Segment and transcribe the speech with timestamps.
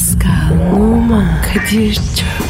[0.00, 2.49] Pascal, Oman, Kadir çok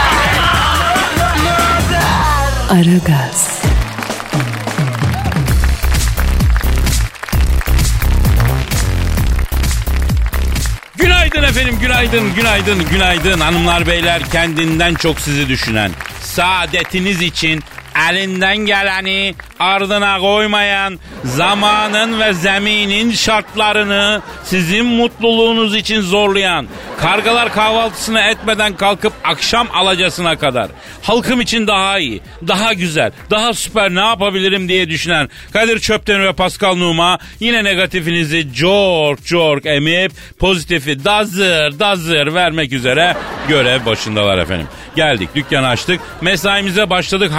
[2.71, 3.61] Aragaz,
[10.95, 13.39] Günaydın efendim, günaydın, günaydın, günaydın.
[13.39, 17.63] Hanımlar, beyler kendinden çok sizi düşünen, saadetiniz için
[18.09, 26.67] elinden geleni ardına koymayan, zamanın ve zeminin şartlarını sizin mutluluğunuz için zorlayan,
[26.99, 30.67] kargalar kahvaltısını etmeden kalkıp akşam alacasına kadar
[31.01, 36.33] halkım için daha iyi, daha güzel, daha süper ne yapabilirim diye düşünen Kadir Çöpten ve
[36.33, 43.15] Pascal Numa yine negatifinizi cork cork emip pozitifi dazır dazır vermek üzere
[43.47, 44.67] görev başındalar efendim.
[44.95, 47.31] Geldik dükkanı açtık mesaimize başladık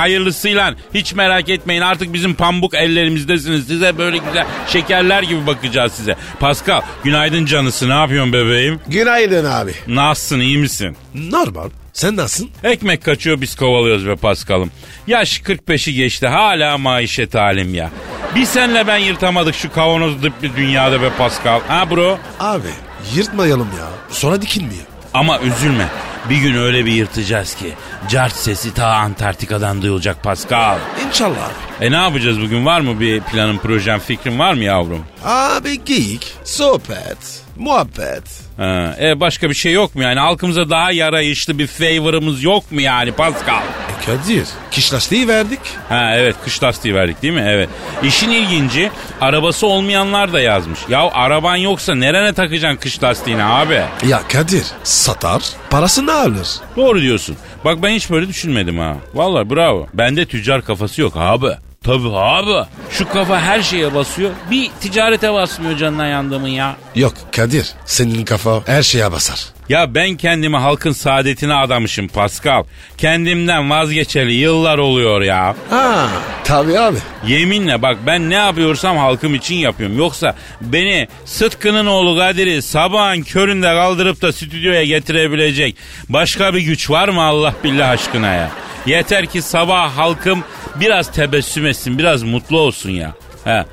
[0.42, 6.16] hayırlısıyla hiç merak etmeyin artık bizim pambuk ellerimizdesiniz size böyle güzel şekerler gibi bakacağız size.
[6.40, 8.80] Pascal günaydın canısı ne yapıyorsun bebeğim?
[8.88, 9.74] Günaydın abi.
[9.86, 10.96] Nasılsın iyi misin?
[11.14, 11.70] Normal.
[11.92, 12.50] Sen nasılsın?
[12.64, 14.70] Ekmek kaçıyor biz kovalıyoruz be Paskal'ım.
[15.06, 17.90] Yaş 45'i geçti hala maişet halim ya.
[18.34, 21.60] Bir senle ben yırtamadık şu kavanoz dıplı dünyada be Pascal.
[21.68, 22.18] Ha bro?
[22.40, 22.68] Abi
[23.14, 23.88] yırtmayalım ya.
[24.10, 24.91] Sonra dikilmiyor.
[25.14, 25.88] Ama üzülme.
[26.30, 27.74] Bir gün öyle bir yırtacağız ki.
[28.08, 30.78] Cart sesi ta Antarktika'dan duyulacak Pascal.
[31.08, 31.50] İnşallah.
[31.80, 35.04] E ne yapacağız bugün var mı bir planın projen fikrin var mı yavrum?
[35.24, 38.22] Abi geyik, sohbet, muhabbet.
[38.56, 42.80] Ha, e başka bir şey yok mu yani halkımıza daha yarayışlı bir favor'ımız yok mu
[42.80, 43.62] yani Pascal?
[43.62, 45.60] E Kadir, kiş lastiği verdik.
[45.88, 47.44] Ha evet kış lastiği verdik değil mi?
[47.46, 47.68] Evet.
[48.02, 48.90] İşin ilginci
[49.20, 50.78] arabası olmayanlar da yazmış.
[50.88, 53.82] Ya araban yoksa nerene takacaksın kış lastiğini abi?
[54.06, 56.48] Ya Kadir, satar, parasını alır.
[56.76, 57.36] Doğru diyorsun.
[57.64, 58.96] Bak ben hiç böyle düşünmedim ha.
[59.14, 59.86] Vallahi bravo.
[59.94, 61.46] Bende tüccar kafası yok abi.
[61.82, 62.66] Tabii abi.
[62.90, 64.30] Şu kafa her şeye basıyor.
[64.50, 66.76] Bir ticarete basmıyor canına yandığımın ya.
[66.94, 69.40] Yok Kadir, senin kafa her şeye basar.
[69.68, 72.64] Ya ben kendimi halkın saadetine adamışım Pascal.
[72.98, 75.54] Kendimden vazgeçeli yıllar oluyor ya.
[75.70, 76.08] Ha,
[76.44, 76.96] tabii abi.
[77.26, 79.98] Yeminle bak ben ne yapıyorsam halkım için yapıyorum.
[79.98, 85.76] Yoksa beni Sıtkı'nın oğlu Kadir'i sabahın köründe kaldırıp da stüdyoya getirebilecek
[86.08, 88.50] başka bir güç var mı Allah billah aşkına ya?
[88.86, 90.44] Yeter ki sabah halkım
[90.80, 93.12] biraz tebessüm etsin, biraz mutlu olsun ya.
[93.44, 93.66] He, e,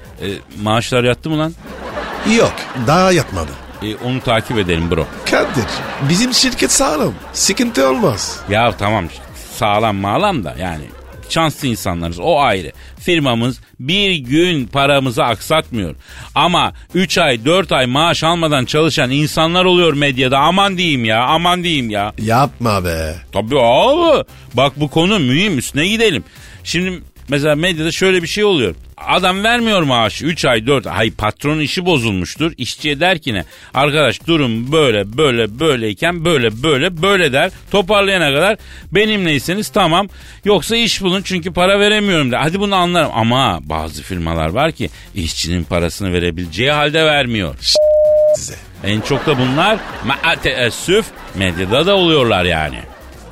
[0.62, 1.54] maaşlar yattı mı lan?
[2.38, 2.54] Yok,
[2.88, 3.52] daha yatmadı.
[3.84, 5.06] E, onu takip edelim bro.
[5.32, 5.66] Kadir,
[6.10, 7.14] bizim şirket sağlam.
[7.34, 8.40] Sıkıntı olmaz.
[8.50, 9.06] Ya tamam
[9.56, 10.84] sağlam mağlam da yani
[11.32, 12.72] şanslı insanlarız o ayrı.
[13.00, 15.96] Firmamız bir gün paramızı aksatmıyor.
[16.36, 21.64] Ama 3 ay 4 ay maaş almadan çalışan insanlar oluyor medyada aman diyeyim ya aman
[21.64, 22.14] diyeyim ya.
[22.22, 23.16] Yapma be.
[23.32, 24.24] Tabii abi
[24.54, 26.24] bak bu konu mühim üstüne gidelim.
[26.64, 28.76] Şimdi mesela medyada şöyle bir şey oluyor.
[28.98, 31.12] Adam vermiyor maaşı 3 ay 4 ay.
[31.12, 32.54] Patronun işi bozulmuştur.
[32.58, 33.46] İşçiye der ki ne?
[33.74, 37.52] Arkadaş durum böyle böyle böyleyken böyle böyle böyle der.
[37.72, 38.58] Toparlayana kadar
[38.92, 40.08] benimleyseniz tamam.
[40.46, 42.38] Yoksa iş bulun çünkü para veremiyorum der.
[42.38, 43.12] Hadi bunu anlarım.
[43.14, 47.56] Ama bazı firmalar var ki işçinin parasını verebileceği halde vermiyor.
[48.36, 48.56] Size.
[48.84, 49.80] En çok da bunlar
[50.44, 52.80] teessüf medyada da oluyorlar yani.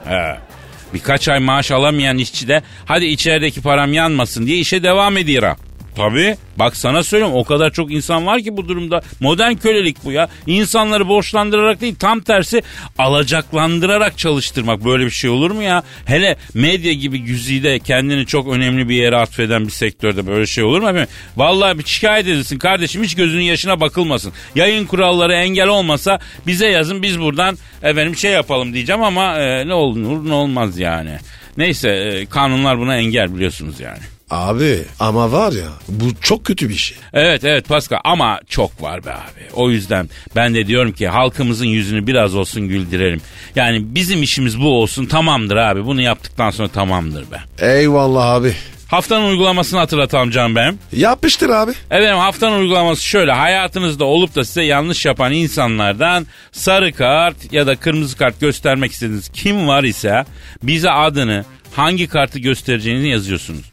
[0.05, 0.46] He.
[0.93, 5.55] Birkaç ay maaş alamayan işçi de hadi içerideki param yanmasın diye işe devam ediyor.
[5.97, 6.37] Tabii.
[6.57, 9.01] Bak sana söylüyorum o kadar çok insan var ki bu durumda.
[9.19, 10.29] Modern kölelik bu ya.
[10.47, 12.61] İnsanları borçlandırarak değil tam tersi
[12.97, 14.85] alacaklandırarak çalıştırmak.
[14.85, 15.83] Böyle bir şey olur mu ya?
[16.05, 20.81] Hele medya gibi güzide kendini çok önemli bir yere atfeden bir sektörde böyle şey olur
[20.81, 21.09] mu efendim?
[21.37, 24.33] Vallahi bir şikayet edilsin kardeşim hiç gözünün yaşına bakılmasın.
[24.55, 29.73] Yayın kuralları engel olmasa bize yazın biz buradan efendim şey yapalım diyeceğim ama e, ne
[29.73, 31.17] olur ne olmaz yani.
[31.57, 34.16] Neyse e, kanunlar buna engel biliyorsunuz yani.
[34.29, 36.97] Abi ama var ya bu çok kötü bir şey.
[37.13, 39.53] Evet evet Pascal ama çok var be abi.
[39.53, 43.21] O yüzden ben de diyorum ki halkımızın yüzünü biraz olsun güldürelim.
[43.55, 45.85] Yani bizim işimiz bu olsun tamamdır abi.
[45.85, 47.39] Bunu yaptıktan sonra tamamdır be.
[47.59, 48.53] Eyvallah abi.
[48.87, 50.79] Haftanın uygulamasını hatırlatalım Can Bey'im.
[50.93, 51.71] Yapıştır abi.
[51.91, 53.31] Efendim haftanın uygulaması şöyle.
[53.31, 59.29] Hayatınızda olup da size yanlış yapan insanlardan sarı kart ya da kırmızı kart göstermek istediğiniz
[59.29, 60.25] kim var ise
[60.63, 61.45] bize adını
[61.75, 63.65] hangi kartı göstereceğinizi yazıyorsunuz.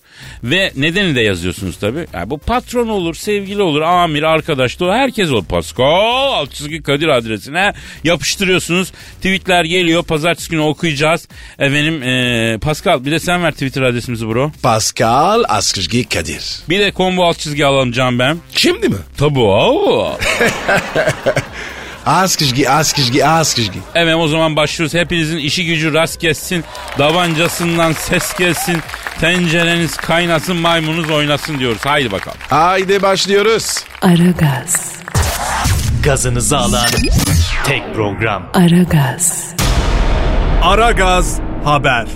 [0.44, 2.06] Ve nedeni de yazıyorsunuz tabii.
[2.14, 4.92] Yani bu patron olur, sevgili olur, amir, arkadaş da olur.
[4.92, 5.44] Herkes olur.
[5.44, 7.72] Pascal alt çizgi Kadir adresine
[8.04, 8.92] yapıştırıyorsunuz.
[9.16, 10.02] Tweetler geliyor.
[10.02, 11.28] Pazartesi günü okuyacağız.
[11.58, 14.52] Efendim ee, Pascal bir de sen ver Twitter adresimizi bro.
[14.62, 16.44] Pascal Askışgi Kadir.
[16.68, 18.38] Bir de combo alt çizgi alalım Can ben.
[18.54, 18.96] Şimdi mi?
[19.20, 19.40] Abi.
[22.06, 23.78] Askışgi Askışgi Askışgi.
[23.94, 24.94] Evet o zaman başlıyoruz.
[24.94, 26.64] Hepinizin işi gücü rast gelsin.
[26.98, 28.76] Davancasından ses gelsin.
[29.20, 31.80] Tencereniz kaynasın maymunuz oynasın diyoruz.
[31.84, 32.38] Haydi bakalım.
[32.50, 33.84] Haydi başlıyoruz.
[34.02, 34.92] Aragaz,
[36.02, 36.86] Gazınızı alan
[37.66, 38.50] tek program.
[38.54, 39.54] Aragaz,
[40.62, 42.06] Aragaz Haber.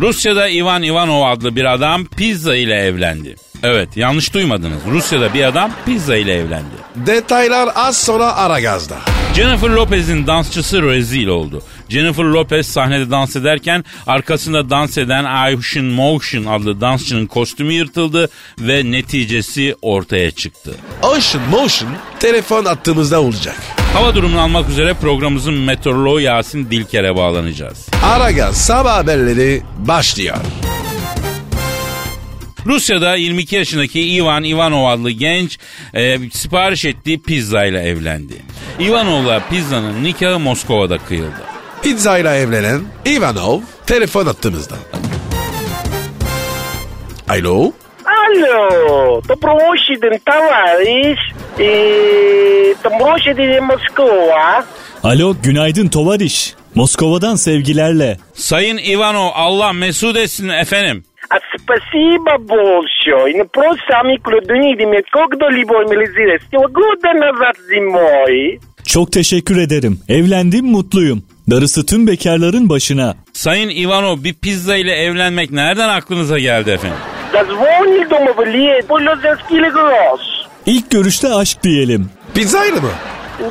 [0.00, 3.36] Rusya'da Ivan Ivanov adlı bir adam pizza ile evlendi.
[3.64, 4.78] Evet yanlış duymadınız.
[4.90, 6.74] Rusya'da bir adam pizza ile evlendi.
[6.96, 8.96] Detaylar az sonra Aragaz'da.
[9.36, 11.62] Jennifer Lopez'in dansçısı rezil oldu.
[11.88, 18.28] Jennifer Lopez sahnede dans ederken arkasında dans eden Ayşin Motion adlı dansçının kostümü yırtıldı
[18.60, 20.74] ve neticesi ortaya çıktı.
[21.02, 21.90] Ocean Motion
[22.20, 23.56] telefon attığımızda olacak.
[23.92, 27.86] Hava durumunu almak üzere programımızın meteoroloğu Yasin Dilker'e bağlanacağız.
[28.02, 30.36] Aragaz sabah haberleri başlıyor.
[32.65, 35.57] Rusya'da 22 yaşındaki Ivan Ivanov adlı genç
[35.93, 38.33] e, sipariş ettiği pizza ile evlendi.
[38.79, 41.41] Ivanov'la pizzanın nikahı Moskova'da kıyıldı.
[41.81, 44.75] Pizza ile evlenen Ivanov telefon attığımızda.
[47.29, 47.71] Alo?
[48.05, 51.19] Алло, доброго день, товарищ.
[51.59, 54.65] И доброго день, Москва.
[55.03, 56.53] Alo günaydın Tovariş.
[56.75, 58.17] Moskova'dan sevgilerle.
[58.33, 61.03] Sayın Ivanov Allah mesut etsin efendim.
[61.29, 63.31] А спасибо большое.
[63.31, 64.73] И не просто сами клюдуни,
[65.11, 66.41] когда-либо милизировать.
[66.51, 68.59] года назад зимой.
[68.85, 69.99] Çok teşekkür ederim.
[70.09, 71.23] Evlendim mutluyum.
[71.51, 73.15] Darısı tüm bekarların başına.
[73.33, 76.97] Sayın Ivanov bir pizza ile evlenmek nereden aklınıza geldi efendim?
[77.33, 80.21] Дозвонил дома в лет, полозерский гроз.
[80.65, 82.09] İlk görüşte aşk diyelim.
[82.33, 82.93] Pizza ile mi?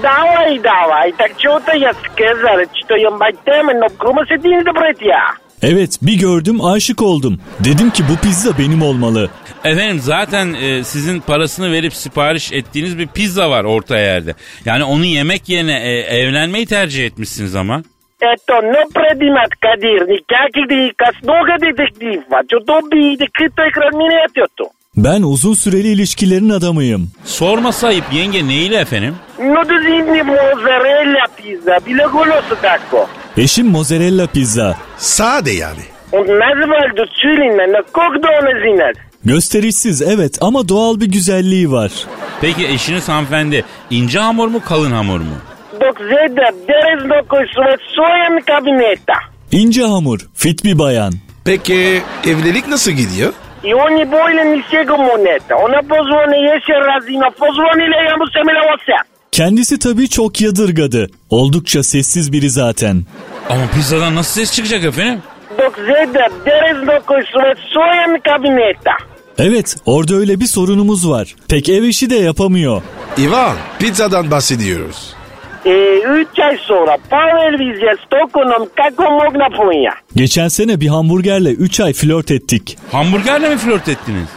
[0.03, 5.21] Давай, давай, так что-то я сказал, что я байтем, но кроме сидим братья.
[5.63, 7.41] Evet bir gördüm aşık oldum.
[7.61, 9.31] Dedim ki bu pizza benim olmalı.
[9.65, 14.35] Efendim zaten e, sizin parasını verip sipariş ettiğiniz bir pizza var orta yerde.
[14.65, 17.83] Yani onu yemek yerine e, evlenmeyi tercih etmişsiniz ama.
[18.21, 22.39] Это не предимат, Кадир, никаких дикасного детектива.
[22.51, 24.65] Что би дикито экранминетето.
[24.97, 27.11] Ben uzun süreli ilişkilerin adamıyım.
[27.25, 29.15] Sorma sayıp yenge neyle efendim?
[29.39, 33.07] Но да зимни мозарелля пиза, било голосо тако.
[33.37, 34.77] Eşim mozzarella pizza.
[34.97, 35.85] Sade yani.
[36.13, 38.97] Он назвал до Цюрина, но когда он знает?
[39.25, 41.93] Gösterişsiz evet ama doğal bir güzelliği var.
[42.41, 45.37] Peki eşiniz hanımefendi ince hamur mu kalın hamur mu?
[45.81, 49.15] Док зеда, дерезно кой свет своем кабинета.
[49.53, 51.13] İnce hamur, fit bir bayan.
[51.45, 53.33] Peki evlilik nasıl gidiyor?
[53.65, 55.55] И он не бойлен ни сега монета.
[55.65, 58.99] Она позвони еще раз и на позвонили я му се милявася.
[59.34, 61.10] Kendisi tabii çok yadırgadı.
[61.30, 63.06] Oldukça sessiz biri zaten.
[63.50, 65.22] Ama pizzadan nasıl ses çıkacak efendim?
[69.38, 71.36] Evet orada öyle bir sorunumuz var.
[71.50, 72.82] Pek ev işi de yapamıyor.
[73.18, 75.14] İvan pizzadan bahsediyoruz.
[80.16, 82.78] Geçen sene bir hamburgerle 3 ay flört ettik.
[82.92, 84.28] Hamburgerle mi flört ettiniz?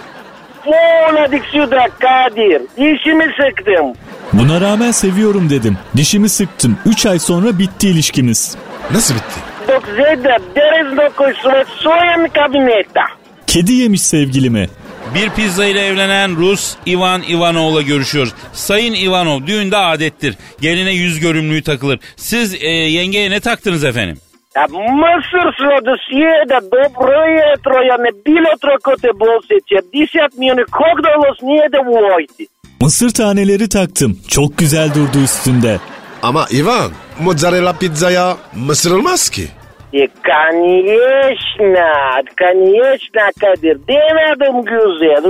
[0.67, 2.63] Mola dik şurada Kadir.
[2.77, 3.93] Dişimi sıktım.
[4.33, 5.79] Buna rağmen seviyorum dedim.
[5.97, 6.79] Dişimi sıktım.
[6.87, 8.57] 3 ay sonra bitti ilişkimiz.
[8.91, 9.41] Nasıl bitti?
[9.69, 13.01] Dok zeda deriz dokusuna soyam kabinete.
[13.47, 14.69] Kedi yemiş sevgilimi.
[15.15, 18.33] Bir pizza ile evlenen Rus Ivan Ivanov'la görüşüyoruz.
[18.53, 20.35] Sayın Ivanov düğünde adettir.
[20.61, 22.01] Geline yüz görümlüğü takılır.
[22.17, 24.19] Siz e, yengeye ne taktınız efendim?
[24.56, 24.68] А
[25.02, 31.80] Мъсър сладосиеда, добро jutro, ja ne bilo trokote bolseće, disjat mi ne kogdalos nije da
[31.90, 32.48] vojti.
[32.82, 34.20] Mısır taneleri taktım.
[34.28, 35.80] Çok güzel durdu üstünde.
[36.22, 39.48] Ama Ivan mozzarella pizzaya mısır olmaz ki.
[39.94, 45.22] И, конечно, конечно, Kadir, demedim güzel.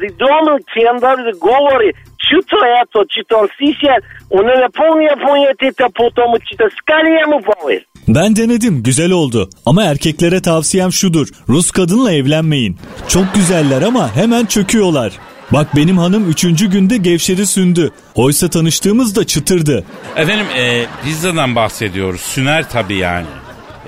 [0.00, 4.00] Zidomu kendi govori, čuto eto, čitom sisjer,
[4.30, 7.84] ono ne pomnije ponjetite po tomu, čita skalije mu povest.
[8.08, 9.48] Ben denedim güzel oldu.
[9.66, 11.28] Ama erkeklere tavsiyem şudur.
[11.48, 12.76] Rus kadınla evlenmeyin.
[13.08, 15.12] Çok güzeller ama hemen çöküyorlar.
[15.52, 17.90] Bak benim hanım üçüncü günde gevşedi sündü.
[18.14, 19.84] Oysa tanıştığımızda çıtırdı.
[20.16, 22.20] Efendim e, pizzadan bahsediyoruz.
[22.20, 23.26] Süner tabii yani.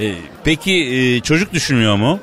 [0.01, 0.07] E,
[0.45, 2.19] peki e, çocuk düşünüyor mu?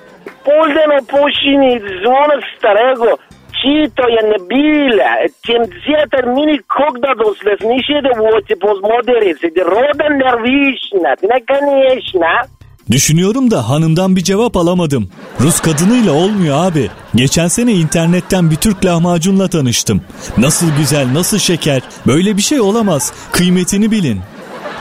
[0.46, 3.18] Poldeno pošini zvona starego,
[3.58, 9.62] čito je ne bile, čem zjetar mini kogda dosles, niše da voće poz moderice, da
[9.74, 12.56] roda nervišna, ne конечно.
[12.92, 15.10] Düşünüyorum da hanımdan bir cevap alamadım.
[15.42, 16.90] Rus kadınıyla olmuyor abi.
[17.16, 20.02] Geçen sene internetten bir Türk lahmacunla tanıştım.
[20.38, 21.82] Nasıl güzel, nasıl şeker.
[22.08, 23.14] Böyle bir şey olamaz.
[23.32, 24.22] Kıymetini bilin.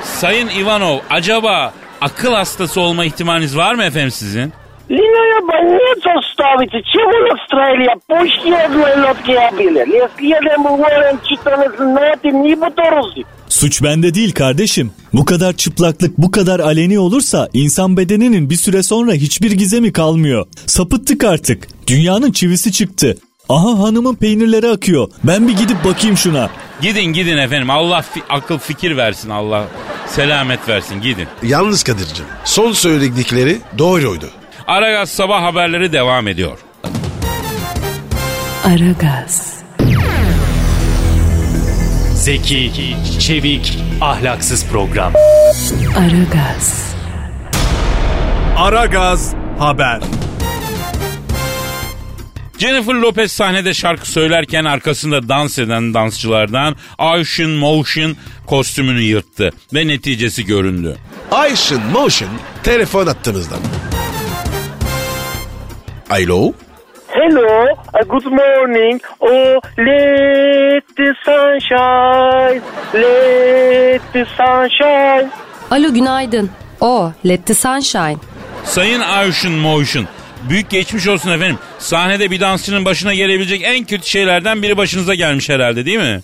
[0.03, 4.53] Sayın Ivanov acaba akıl hastası olma ihtimaliniz var mı efendim sizin?
[4.91, 7.95] Линия больница ставите, чего Австралия?
[8.07, 9.79] Пусть одной лодки обили.
[9.79, 13.25] Если едем говорим, что знаете, не буторузи.
[13.49, 14.93] Suç bende değil kardeşim.
[15.13, 20.47] Bu kadar çıplaklık, bu kadar aleni olursa insan bedeninin bir süre sonra hiçbir gizemi kalmıyor.
[20.67, 21.69] Sapıttık artık.
[21.87, 23.17] Dünyanın çivisi çıktı.
[23.50, 25.08] Aha hanımın peynirleri akıyor.
[25.24, 26.50] Ben bir gidip bakayım şuna.
[26.82, 29.66] Gidin gidin efendim Allah fi- akıl fikir versin Allah
[30.08, 31.28] selamet versin gidin.
[31.44, 34.30] Yalnız Kadir'cim son söyledikleri doğruydu.
[34.68, 36.58] Aragaz sabah haberleri devam ediyor.
[38.66, 39.54] Aragaz,
[42.14, 45.14] Zeki, çevik, ahlaksız program.
[45.98, 46.94] Aragaz,
[48.58, 50.00] Aragaz Haber.
[52.60, 58.16] Jennifer Lopez sahnede şarkı söylerken arkasında dans eden dansçılardan Ocean Motion
[58.48, 60.98] kostümünü yırttı ve neticesi göründü.
[61.32, 62.30] Ayşın Motion
[62.64, 63.60] telefon attığımızdan.
[66.10, 66.54] Alo?
[67.08, 69.02] Hello, uh, good morning.
[69.20, 72.62] Oh, let the sunshine,
[72.94, 75.30] let the sunshine.
[75.72, 76.50] Alo günaydın.
[76.82, 78.18] O, let the sunshine.
[78.64, 80.08] Sayın Ocean Motion
[80.50, 81.58] büyük geçmiş olsun efendim.
[81.80, 86.20] Sahnede bir dansçının başına gelebilecek en kötü şeylerden biri başınıza gelmiş herhalde değil mi?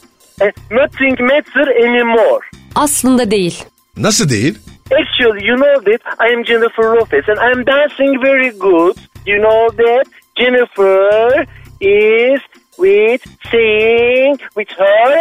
[0.72, 2.46] Nothing matter anymore.
[2.76, 3.64] Aslında değil.
[3.98, 4.60] Nasıl değil?
[4.92, 8.96] Actually, you know that I am Jennifer Lopez and I am dancing very good.
[9.26, 10.06] You know that
[10.40, 11.46] Jennifer
[11.82, 12.42] is
[12.78, 15.12] with sing with her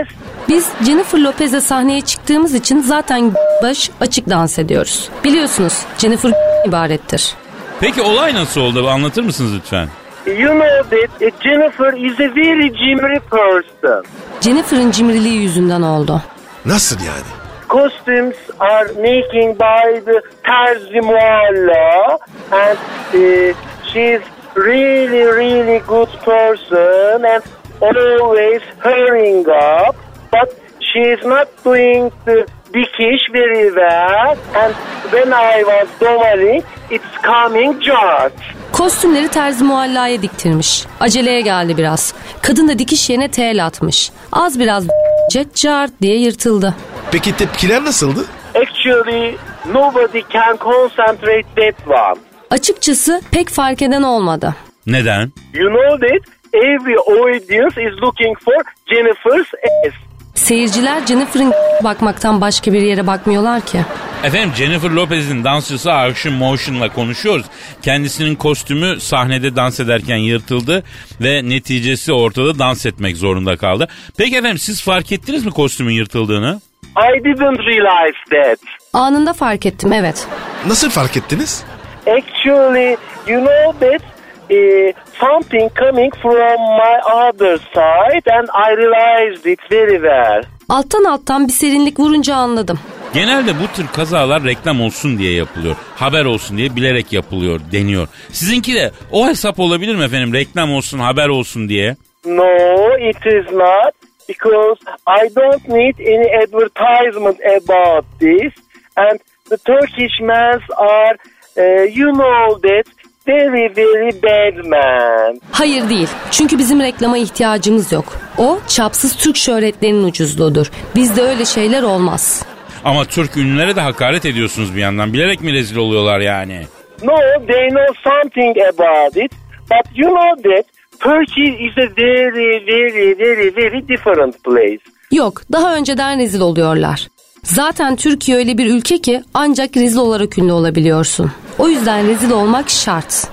[0.00, 0.08] ass.
[0.48, 5.08] Biz Jennifer Lopez'e sahneye çıktığımız için zaten baş açık dans ediyoruz.
[5.24, 6.32] Biliyorsunuz Jennifer
[6.66, 7.34] ibarettir.
[7.80, 9.88] Peki olay nasıl oldu anlatır mısınız lütfen?
[10.26, 14.04] You know that Jennifer is a very jimmy person.
[14.40, 16.22] Jennifer'ın cimriliği yüzünden oldu.
[16.64, 17.26] Nasıl yani?
[17.68, 22.18] Costumes are making by the Terzi Mualla
[22.52, 22.78] and
[23.14, 23.54] uh,
[23.92, 24.20] she's
[24.56, 27.42] really really good person and
[27.80, 29.96] always hurrying up
[30.32, 30.48] but
[30.80, 34.74] she's not doing the dikish very well and
[35.12, 38.34] when I was doing it's coming George.
[38.72, 40.84] Kostümleri terzi muallaya diktirmiş.
[41.00, 42.14] Aceleye geldi biraz.
[42.42, 44.10] Kadın da dikiş yerine tel atmış.
[44.32, 44.84] Az biraz
[45.30, 46.74] cet cart diye yırtıldı.
[47.12, 48.24] Peki tepkiler nasıldı?
[48.54, 49.36] Actually
[49.72, 52.20] nobody can concentrate that one.
[52.50, 54.54] Açıkçası pek fark eden olmadı.
[54.86, 55.32] Neden?
[55.54, 56.20] You know that
[56.54, 58.54] every audience is looking for
[58.86, 59.46] Jennifer's
[59.86, 60.09] ass.
[60.40, 61.52] Seyirciler Jennifer'ın
[61.84, 63.78] bakmaktan başka bir yere bakmıyorlar ki.
[64.24, 67.46] Efendim Jennifer Lopez'in dansçısı Action Motion'la konuşuyoruz.
[67.82, 70.82] Kendisinin kostümü sahnede dans ederken yırtıldı
[71.20, 73.88] ve neticesi ortada dans etmek zorunda kaldı.
[74.18, 76.60] Peki efendim siz fark ettiniz mi kostümün yırtıldığını?
[76.96, 78.58] I didn't realize that.
[78.92, 80.26] Anında fark ettim evet.
[80.66, 81.64] Nasıl fark ettiniz?
[82.06, 84.09] Actually, you know that
[84.50, 86.96] uh, something coming from my
[87.28, 90.42] other side and I realized it very well.
[90.68, 92.78] Alttan alttan bir serinlik vurunca anladım.
[93.14, 95.76] Genelde bu tür kazalar reklam olsun diye yapılıyor.
[95.96, 98.08] Haber olsun diye bilerek yapılıyor, deniyor.
[98.32, 100.34] Sizinki de o hesap olabilir mi efendim?
[100.34, 101.96] Reklam olsun, haber olsun diye.
[102.24, 103.94] No, it is not
[104.28, 108.52] because I don't need any advertisement about this
[108.96, 109.18] and
[109.50, 111.16] the Turkish men are,
[111.56, 112.86] uh, you know that,
[113.30, 115.40] very very bad man.
[115.52, 116.08] Hayır değil.
[116.30, 118.04] Çünkü bizim reklama ihtiyacımız yok.
[118.38, 120.70] O çapsız Türk şöhretlerinin ucuzluğudur.
[120.96, 122.44] Bizde öyle şeyler olmaz.
[122.84, 125.12] Ama Türk ünlülere de hakaret ediyorsunuz bir yandan.
[125.12, 126.62] Bilerek mi rezil oluyorlar yani?
[127.02, 129.32] No, they know something about it,
[129.70, 130.64] but you know that
[131.00, 134.78] Turkey is a very, very, very, very different place.
[135.12, 137.08] Yok, daha önceden rezil oluyorlar.
[137.42, 141.32] Zaten Türkiye öyle bir ülke ki ancak rezil olarak ünlü olabiliyorsun.
[141.58, 143.28] O yüzden rezil olmak şart.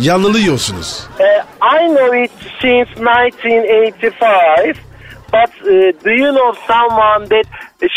[0.00, 1.06] Yanılıyorsunuz.
[1.20, 1.24] Uh,
[1.84, 2.30] I know it
[2.60, 4.76] since 1985,
[5.32, 7.46] but uh, do you know someone that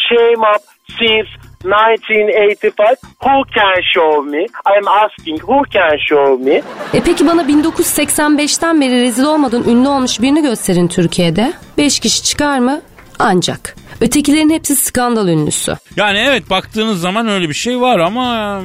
[0.10, 0.62] came up
[1.00, 1.30] since
[1.64, 2.98] 1985?
[3.22, 4.46] Who can show me?
[4.66, 6.62] I'm asking, who can show me?
[6.94, 11.54] E peki bana 1985'ten beri rezil olmadan ünlü olmuş birini gösterin Türkiye'de.
[11.78, 12.82] 5 kişi çıkar mı?
[13.20, 13.76] Ancak.
[14.02, 15.76] Ötekilerin hepsi skandal ünlüsü.
[15.96, 18.60] Yani evet baktığınız zaman öyle bir şey var ama...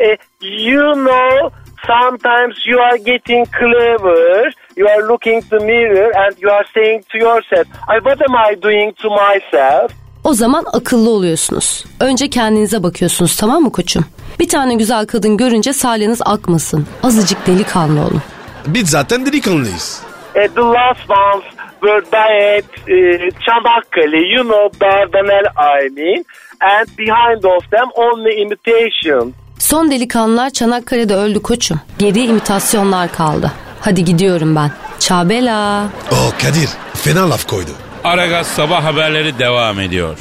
[0.00, 1.50] Uh, you know,
[1.86, 4.54] sometimes you are getting clever.
[4.76, 8.62] You are looking to mirror and you are saying to yourself, I, what am I
[8.62, 9.90] doing to myself?
[10.24, 11.84] O zaman akıllı oluyorsunuz.
[12.00, 14.04] Önce kendinize bakıyorsunuz tamam mı koçum?
[14.40, 16.86] Bir tane güzel kadın görünce salyanız akmasın.
[17.02, 18.22] Azıcık delikanlı olun.
[18.66, 20.02] Biz zaten delikanlıyız.
[20.34, 26.24] E, the last ones were died e, Çanakkale, you know Dardanel I mean.
[26.60, 29.34] And behind of them only imitation.
[29.58, 31.80] Son delikanlılar Çanakkale'de öldü koçum.
[31.98, 33.52] Geriye imitasyonlar kaldı.
[33.80, 34.70] Hadi gidiyorum ben.
[34.98, 35.88] Çabela.
[36.12, 37.70] Oh Kadir fena laf koydu.
[38.04, 40.18] Aragaz sabah haberleri devam ediyor.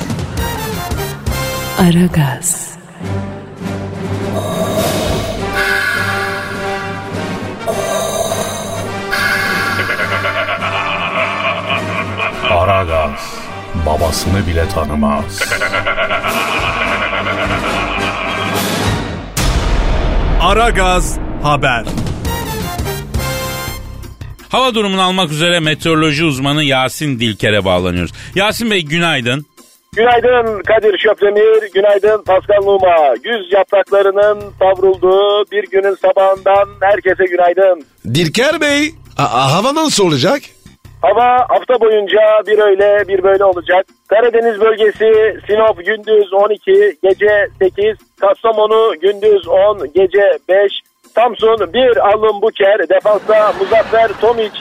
[1.79, 2.74] Aragaz,
[13.15, 15.39] Aragaz babasını bile tanımaz.
[20.41, 21.83] Aragaz haber.
[24.49, 28.11] Hava durumunu almak üzere meteoroloji uzmanı Yasin Dilker'e bağlanıyoruz.
[28.35, 29.45] Yasin Bey günaydın.
[29.95, 33.15] Günaydın Kadir Şöpdemir, günaydın Pascal Numa.
[33.23, 37.85] Güz yapraklarının savrulduğu bir günün sabahından herkese günaydın.
[38.13, 40.41] Dilker Bey a- hava nasıl olacak?
[41.05, 43.85] Hava hafta boyunca bir öyle bir böyle olacak.
[44.07, 50.71] Karadeniz bölgesi Sinop gündüz 12, gece 8, Kastamonu gündüz 10, gece 5,
[51.15, 54.51] Samsun 1, Allum Buker, defansta Muzaffer Tomic,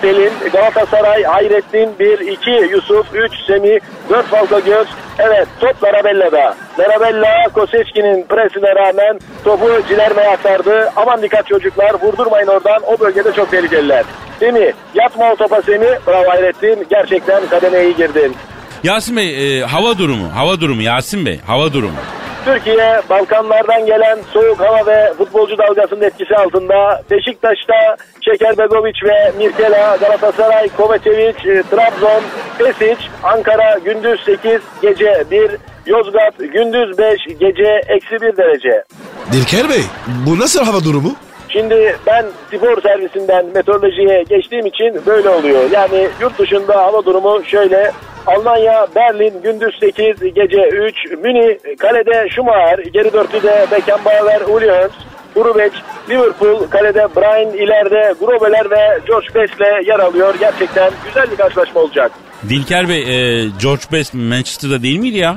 [0.00, 4.88] Selim, Galatasaray, Hayrettin 1, 2, Yusuf 3, Semih, 4 Falka Göz.
[5.18, 6.54] Evet top Larabella'da.
[6.78, 10.90] Larabella Koseçki'nin presine rağmen topu cilermeye aktardı.
[10.96, 14.04] Aman dikkat çocuklar vurdurmayın oradan o bölgede çok tehlikeliler.
[14.40, 16.06] Semih yatma o topa Semih.
[16.06, 18.36] Bravo Hayrettin gerçekten kademeye iyi girdin.
[18.84, 21.96] Yasin Bey e, hava durumu, hava durumu Yasin Bey, hava durumu.
[22.44, 30.68] Türkiye Balkanlardan gelen soğuk hava ve futbolcu dalgasının etkisi altında Beşiktaş'ta Şekerbegoviç ve Mirkela, Galatasaray,
[30.68, 32.22] Kovacevic, e, Trabzon,
[32.58, 35.50] Pesic, Ankara gündüz 8, gece 1,
[35.86, 38.84] Yozgat gündüz 5, gece eksi 1 derece.
[39.32, 39.82] Dilker Bey
[40.26, 41.14] bu nasıl hava durumu?
[41.58, 45.70] Şimdi ben spor servisinden meteorolojiye geçtiğim için böyle oluyor.
[45.70, 47.92] Yani yurt dışında hava durumu şöyle.
[48.26, 54.90] Almanya, Berlin gündüz 8, gece 3, Münih, kalede Schumacher, geri dörtlüde Beckenbauer, Uli Hoeneß,
[55.34, 55.72] Grubeç,
[56.10, 60.34] Liverpool, kalede Brian, ileride Grobeler ve George Best'le yer alıyor.
[60.40, 62.12] Gerçekten güzel bir karşılaşma olacak.
[62.48, 65.36] Dilker Bey, e, George Best Manchester'da değil miydi ya?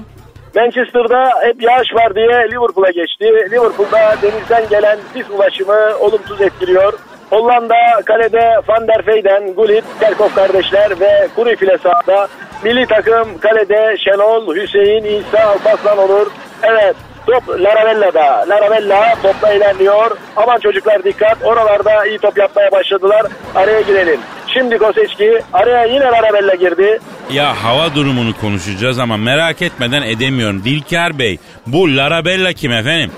[0.55, 3.25] Manchester'da hep yağış var diye Liverpool'a geçti.
[3.51, 6.93] Liverpool'da denizden gelen sis ulaşımı olumsuz etkiliyor.
[7.29, 12.27] Hollanda kalede Van der Veyden, Gullit, Kerkhoff kardeşler ve Cruyff ile sahada.
[12.63, 16.27] Milli takım kalede Şenol, Hüseyin, İsa, Alpaslan olur.
[16.63, 16.95] Evet
[17.27, 18.45] top Laravella'da.
[18.49, 20.17] Laravella topla ilerliyor.
[20.35, 21.37] Aman çocuklar dikkat.
[21.43, 23.21] Oralarda iyi top yapmaya başladılar.
[23.55, 24.19] Araya girelim.
[24.53, 26.99] Şimdi Koseçki araya yine Laravella girdi.
[27.31, 30.63] Ya hava durumunu konuşacağız ama merak etmeden edemiyorum.
[30.65, 31.37] Dilker Bey,
[31.67, 33.11] bu Larabella kim efendim?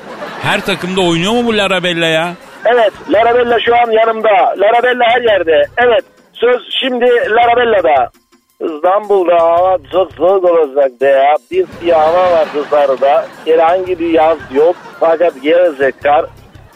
[0.43, 2.33] Her takımda oynuyor mu bu Larabella ya?
[2.65, 4.29] Evet, Larabella şu an yanımda.
[4.57, 5.65] Larabella her yerde.
[5.77, 8.11] Evet, söz şimdi Larabella'da.
[8.59, 11.35] İstanbul'da hava çok soğuk olacak ya.
[11.51, 13.25] Bir siyah hava var dışarıda.
[13.45, 14.75] Herhangi bir yaz yok.
[14.99, 16.25] Fakat gelecek kar.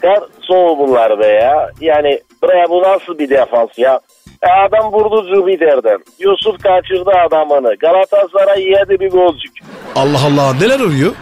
[0.02, 1.70] Kar soğuk bunlar be ya.
[1.80, 4.00] Yani buraya bu nasıl bir defans ya?
[4.42, 5.98] E adam vurdu Zübiter'den.
[6.18, 7.74] Yusuf kaçırdı adamını.
[7.74, 9.52] Galatasaray yedi bir golcük.
[9.96, 11.12] Allah Allah neler oluyor?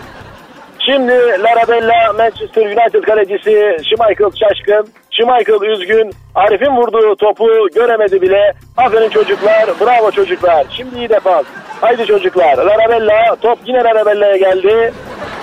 [0.86, 4.92] Şimdi Larabella Manchester United kalecisi Schmeichel şaşkın.
[5.10, 6.10] Schmeichel üzgün.
[6.34, 8.52] Arif'in vurduğu topu göremedi bile.
[8.76, 9.64] Aferin çocuklar.
[9.80, 10.66] Bravo çocuklar.
[10.76, 11.44] Şimdi iyi defans.
[11.80, 12.56] Haydi çocuklar.
[12.58, 14.92] Larabella top yine Larabella'ya geldi.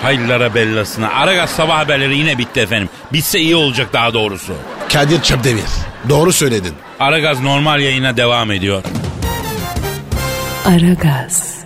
[0.02, 1.08] Hay Larabella'sına.
[1.14, 2.88] Aragaz sabah haberleri yine bitti efendim.
[3.12, 4.52] Bitse iyi olacak daha doğrusu.
[4.92, 5.64] Kadir Çöpdemir.
[6.08, 6.74] Doğru söyledin.
[7.00, 8.82] Aragaz normal yayına devam ediyor.
[10.66, 11.63] Aragaz,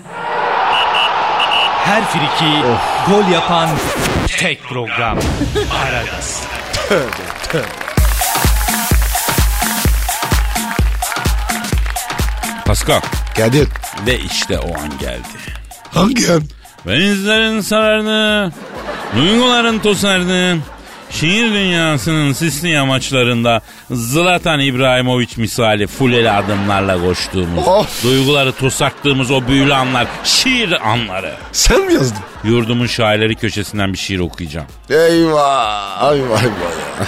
[1.88, 2.52] Her friki
[3.08, 3.68] gol yapan
[4.38, 5.18] tek program.
[5.84, 6.42] Aragaz.
[12.66, 13.00] Pascal
[13.36, 13.68] Kadir.
[14.06, 15.22] ve işte o an geldi.
[15.94, 16.42] Hangi an?
[16.86, 18.52] Denizlerin sarardı,
[19.16, 20.58] duyguların tosardı.
[21.10, 28.04] Şiir dünyasının sisli yamaçlarında Zlatan İbrahimovic misali fuleli adımlarla koştuğumuz, Of.
[28.04, 31.34] duyguları tosaktığımız o büyülü anlar, şiir anları.
[31.52, 32.22] Sen mi yazdın?
[32.44, 34.66] Yurdumun şairleri köşesinden bir şiir okuyacağım.
[34.90, 36.12] Eyvah.
[36.12, 37.06] Eyvah eyvah ya.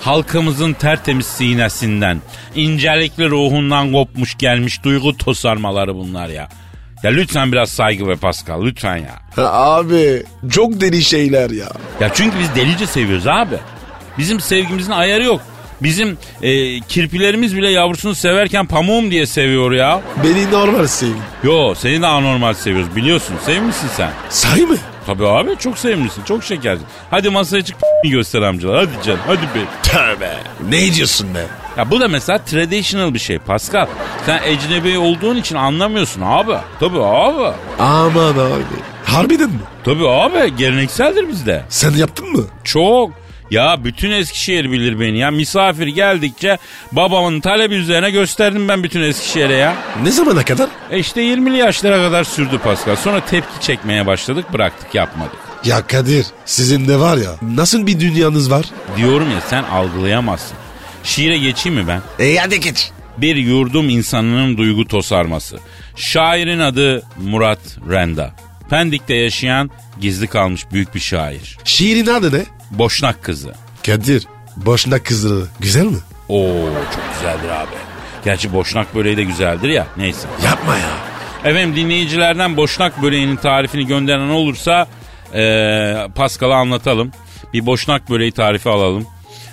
[0.00, 2.22] Halkımızın tertemiz sinesinden,
[2.54, 6.48] incelikli ruhundan kopmuş gelmiş duygu tosarmaları bunlar ya.
[7.02, 9.14] Ya lütfen biraz saygı ve Pascal lütfen ya.
[9.36, 11.66] Ha, Abi çok deli şeyler ya.
[12.00, 13.54] Ya çünkü biz delice seviyoruz abi.
[14.18, 15.40] Bizim sevgimizin ayarı yok.
[15.82, 20.00] Bizim e, kirpilerimiz bile yavrusunu severken pamuğum diye seviyor ya.
[20.24, 21.16] Beni normal sevin.
[21.42, 23.34] Yo seni de anormal seviyoruz biliyorsun.
[23.46, 24.10] Sevmişsin sen.
[24.30, 24.76] Sahi mi?
[25.06, 26.86] Tabii abi çok sevimlisin çok şekersin.
[27.10, 29.64] Hadi masaya çık göster amcalar hadi canım hadi be.
[29.82, 30.30] Tövbe.
[30.68, 31.46] Ne diyorsun be?
[31.78, 33.86] Ya bu da mesela traditional bir şey Pascal.
[34.26, 36.54] Sen ecnebi olduğun için anlamıyorsun abi.
[36.80, 37.54] Tabii abi.
[37.78, 38.62] Aman abi.
[39.04, 39.60] Harbiden mi?
[39.84, 41.64] Tabii abi gelenekseldir bizde.
[41.68, 42.44] Sen yaptın mı?
[42.64, 43.10] Çok.
[43.50, 45.30] Ya bütün Eskişehir bilir beni ya.
[45.30, 46.58] Misafir geldikçe
[46.92, 49.74] babamın talebi üzerine gösterdim ben bütün Eskişehir'e ya.
[50.02, 50.68] Ne zamana kadar?
[50.90, 52.96] E işte 20'li yaşlara kadar sürdü Pascal.
[52.96, 55.36] Sonra tepki çekmeye başladık bıraktık yapmadık.
[55.64, 58.64] Ya Kadir sizin de var ya nasıl bir dünyanız var?
[58.96, 60.56] Diyorum ya sen algılayamazsın.
[61.04, 62.02] Şiire geçeyim mi ben?
[62.24, 62.90] E hadi geç.
[63.18, 65.58] Bir yurdum insanının duygu tosarması.
[65.96, 67.58] Şairin adı Murat
[67.90, 68.34] Renda.
[68.70, 71.58] Pendik'te yaşayan gizli kalmış büyük bir şair.
[71.64, 72.44] Şiirin adı ne?
[72.70, 73.54] Boşnak kızı.
[73.86, 74.26] Kadir.
[74.56, 75.98] Boşnak kızları güzel mi?
[76.28, 77.74] Oo çok güzeldir abi.
[78.24, 79.86] Gerçi boşnak böreği de güzeldir ya.
[79.96, 80.28] Neyse.
[80.44, 80.90] Yapma ya.
[81.44, 84.88] Efendim dinleyicilerden boşnak böreğinin tarifini gönderen olursa
[85.34, 87.12] ee, Pascal'a anlatalım.
[87.54, 89.06] Bir boşnak böreği tarifi alalım.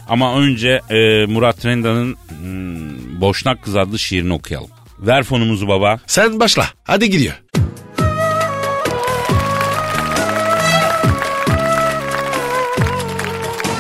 [0.08, 4.70] Ama önce ee, Murat Renda'nın hmm, Boşnak Kız adlı şiirini okuyalım.
[5.00, 6.00] Ver fonumuzu baba.
[6.08, 6.66] Sen başla.
[6.84, 7.34] Hadi gidiyor.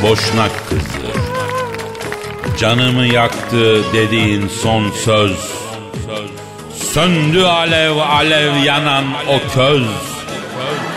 [0.03, 1.05] Boşnak kızı.
[2.59, 5.55] Canımı yaktı dediğin son söz.
[6.93, 10.14] Söndü alev alev yanan o köz.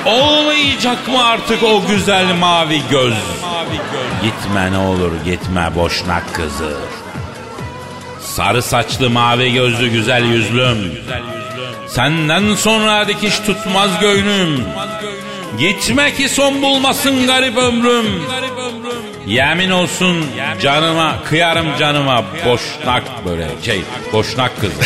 [0.06, 3.14] Olmayacak mı artık o güzel mavi göz?
[4.22, 6.76] Gitme ne olur gitme boşnak kızı.
[8.20, 10.92] Sarı saçlı mavi gözlü güzel yüzlüm.
[11.88, 14.64] Senden sonra dikiş tutmaz göğnüm.
[15.58, 18.22] Gitme ki son bulmasın garip ömrüm.
[19.28, 20.26] Yemin olsun
[20.62, 24.74] canıma kıyarım canıma boşnak böyle şey boşnak kızı.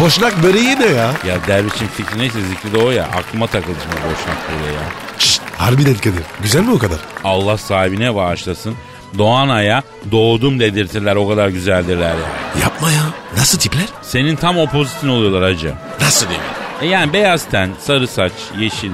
[0.00, 1.10] Boşnak böreği ne ya?
[1.26, 4.80] ya dervişin fikri neyse zikri de o ya aklıma takıldı şimdi boşnak böyle ya.
[5.18, 6.22] Şşt, harbiden Kadir.
[6.42, 6.98] Güzel mi o kadar?
[7.24, 8.74] Allah sahibine bağışlasın.
[9.18, 12.60] Doğan aya doğdum dedirtirler o kadar güzeldirler ya.
[12.62, 13.02] Yapma ya.
[13.36, 13.86] Nasıl tipler?
[14.02, 15.74] Senin tam opozitin oluyorlar hacı.
[16.00, 16.40] Nasıl değil?
[16.82, 18.90] E yani beyaz ten, sarı saç, yeşil,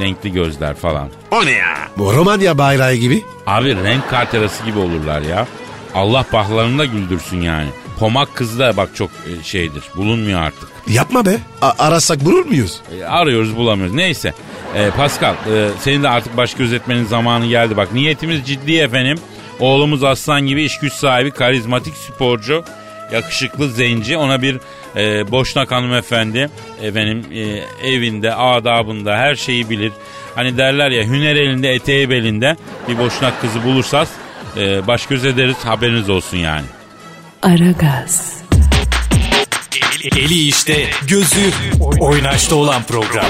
[0.00, 1.08] renkli gözler falan.
[1.30, 1.74] O ne ya?
[1.98, 3.24] Bu Romanya bayrağı gibi.
[3.46, 5.46] Abi renk karterası gibi olurlar ya.
[5.94, 7.68] Allah bahlarını da güldürsün yani.
[7.98, 9.82] Pomak kızı da bak çok e, şeydir.
[9.96, 10.68] Bulunmuyor artık.
[10.88, 11.38] Yapma be.
[11.62, 12.80] A- arasak bulur muyuz?
[13.00, 13.94] E, arıyoruz bulamıyoruz.
[13.94, 14.32] Neyse.
[14.74, 17.76] E, Pascal e, senin de artık baş gözetmenin zamanı geldi.
[17.76, 19.18] Bak niyetimiz ciddi efendim.
[19.60, 22.64] Oğlumuz aslan gibi iş güç sahibi, karizmatik sporcu,
[23.12, 24.16] yakışıklı zenci.
[24.16, 24.60] Ona bir
[24.96, 26.50] e, boşnak hanımefendi
[26.82, 27.40] efendim e,
[27.88, 29.92] evinde, adabında her şeyi bilir.
[30.34, 32.56] Hani derler ya hüner elinde, eteği belinde
[32.88, 34.08] bir boşnak kızı bulursak
[34.56, 36.66] e, baş göz ederiz haberiniz olsun yani.
[37.42, 38.36] Aragaz,
[40.16, 41.50] Eli işte, gözü
[42.00, 43.24] oynaşta olan program.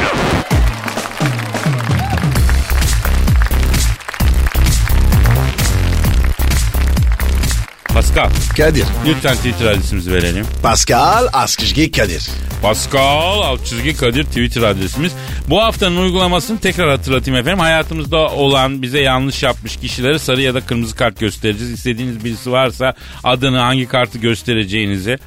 [7.96, 8.84] Pascal Kadir.
[9.06, 10.46] lütfen Twitter adresimizi verelim.
[10.62, 12.28] Pascal Askışgi Kadir.
[12.62, 15.12] Pascal alt çizgi Kadir Twitter adresimiz.
[15.48, 17.58] Bu haftanın uygulamasını tekrar hatırlatayım efendim.
[17.58, 21.72] Hayatımızda olan bize yanlış yapmış kişilere sarı ya da kırmızı kart göstereceğiz.
[21.72, 25.18] İstediğiniz birisi varsa adını hangi kartı göstereceğinizi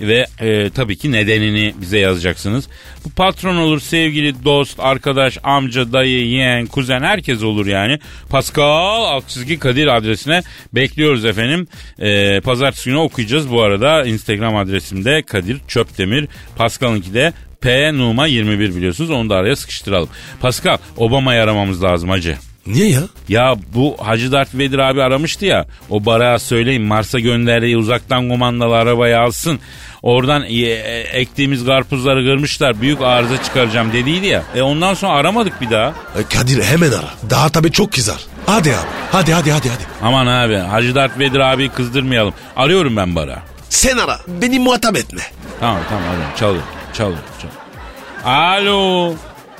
[0.00, 2.68] ve e, tabii ki nedenini bize yazacaksınız.
[3.04, 7.98] Bu patron olur, sevgili dost, arkadaş, amca, dayı, yeğen, kuzen herkes olur yani.
[8.28, 11.68] Pascal alt çizgi Kadir adresine bekliyoruz efendim.
[11.98, 14.04] E, pazartesi günü okuyacağız bu arada.
[14.04, 16.28] Instagram adresimde Kadir Çöptemir.
[16.56, 19.10] Pascal'ınki de P Numa 21 biliyorsunuz.
[19.10, 20.08] Onu da araya sıkıştıralım.
[20.40, 22.36] Pascal Obama'yı aramamız lazım hacı.
[22.66, 23.00] Niye ya?
[23.28, 25.66] Ya bu Hacı Dert Vedir abi aramıştı ya.
[25.90, 29.60] O Barak'a söyleyin Mars'a gönderdiği uzaktan kumandalı arabayı alsın.
[30.02, 32.80] Oradan e, e, ektiğimiz karpuzları kırmışlar.
[32.80, 34.42] Büyük arıza çıkaracağım dediydi ya.
[34.54, 35.88] E ondan sonra aramadık bir daha.
[35.88, 37.30] E, Kadir hemen ara.
[37.30, 38.20] Daha tabii çok kızar.
[38.46, 38.86] Hadi abi.
[39.12, 39.82] Hadi hadi hadi hadi.
[40.02, 42.34] Aman abi Hacı Dert Vedir abi kızdırmayalım.
[42.56, 43.40] Arıyorum ben Barak'ı.
[43.68, 44.20] Sen ara.
[44.28, 45.22] Beni muhatap etme.
[45.60, 46.36] Tamam tamam arıyorum.
[46.38, 46.62] Çalıyor.
[46.92, 47.18] Çalıyor.
[47.42, 47.60] çalıyor.
[48.24, 49.14] Alo.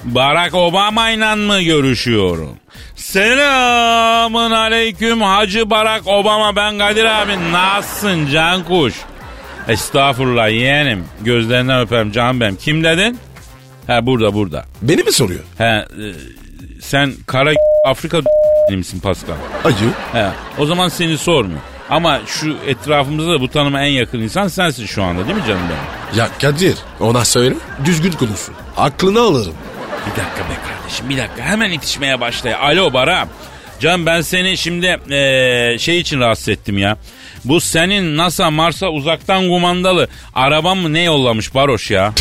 [0.04, 2.56] Barack Obama ile mı görüşüyorum?
[2.96, 7.52] Selamın aleyküm Hacı Barack Obama ben Kadir abi.
[7.52, 8.94] Nasılsın can kuş?
[9.68, 11.04] Estağfurullah yeğenim.
[11.20, 12.56] Gözlerinden öperim can benim.
[12.56, 13.18] Kim dedin?
[13.86, 14.64] He burada burada.
[14.82, 15.40] Beni mi soruyor?
[15.58, 15.84] He e,
[16.80, 17.50] sen kara
[17.86, 18.20] Afrika
[18.70, 19.34] misin Pascal?
[19.64, 19.84] Acı.
[20.12, 20.26] He,
[20.58, 21.60] o zaman seni sormuyor.
[21.90, 25.62] Ama şu etrafımızda da bu tanıma en yakın insan sensin şu anda değil mi canım
[25.62, 26.18] benim?
[26.18, 27.54] Ya Kadir ona söyle.
[27.84, 28.54] Düzgün konuşsun.
[28.76, 29.54] Aklını alırım.
[30.06, 32.54] Bir dakika be kardeşim bir dakika hemen itişmeye başlay.
[32.54, 33.28] Alo Baram.
[33.80, 36.96] Can ben seni şimdi eee, şey için rahatsız ettim ya.
[37.44, 42.12] Bu senin NASA Mars'a uzaktan kumandalı araban mı ne yollamış Baroş ya?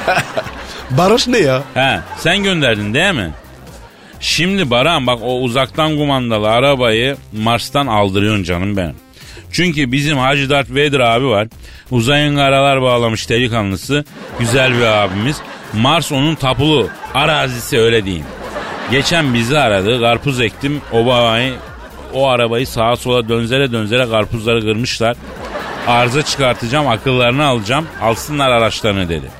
[0.90, 1.62] Barış ne ya?
[1.74, 3.30] He sen gönderdin değil mi?
[4.20, 8.96] Şimdi Baran bak o uzaktan kumandalı arabayı Mars'tan aldırıyorsun canım benim.
[9.54, 11.48] Çünkü bizim Hacı Dert Vader abi var.
[11.90, 14.04] Uzayın karalar bağlamış delikanlısı.
[14.38, 15.36] Güzel bir abimiz.
[15.72, 18.26] Mars onun tapulu arazisi öyle diyeyim.
[18.90, 20.00] Geçen bizi aradı.
[20.00, 20.80] Karpuz ektim.
[20.92, 21.54] O babayı
[22.14, 25.16] o arabayı sağa sola dönzere dönzere karpuzları kırmışlar.
[25.86, 27.86] Arıza çıkartacağım akıllarını alacağım.
[28.02, 29.30] Alsınlar araçlarını dedi.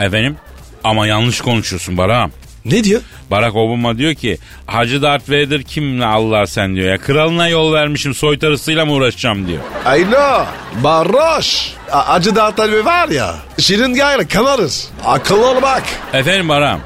[0.00, 0.36] Efendim?
[0.84, 2.32] Ama yanlış konuşuyorsun Barak'ım.
[2.70, 3.00] Ne diyor?
[3.30, 6.98] Barack Obama diyor ki Hacı Darth Vader kimle Allah sen diyor ya.
[6.98, 9.58] Kralına yol vermişim soytarısıyla mı uğraşacağım diyor.
[9.84, 10.46] Ayla.
[10.84, 11.72] Barış.
[11.92, 13.34] A- Acı dağıtan bir var ya.
[13.58, 14.90] Şirin gayrı kanarız.
[15.04, 15.82] Akıllı ol bak.
[16.12, 16.80] Efendim Barak'ım.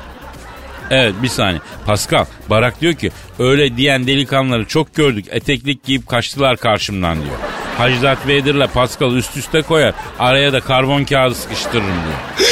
[0.91, 1.61] Evet bir saniye.
[1.87, 5.25] Pascal Barak diyor ki öyle diyen delikanlıları çok gördük.
[5.31, 7.37] Eteklik giyip kaçtılar karşımdan diyor.
[7.79, 9.95] Hacı Darth Vader'la Pascal üst üste koyar.
[10.19, 12.49] Araya da karbon kağıdı sıkıştırırım diyor.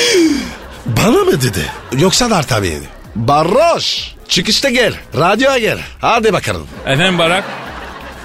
[0.86, 1.64] Bana mı dedi?
[1.98, 2.78] Yoksa dar tabii.
[3.16, 4.14] Barış.
[4.28, 4.94] Çıkışta gel.
[5.16, 5.78] Radyoya gel.
[6.00, 6.66] Hadi bakalım.
[6.86, 7.44] Efendim Barak?